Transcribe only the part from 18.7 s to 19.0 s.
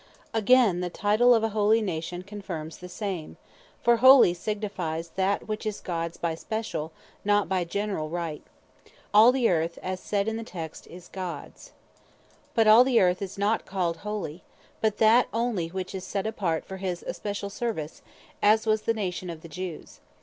the